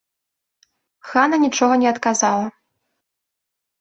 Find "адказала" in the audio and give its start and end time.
1.93-2.47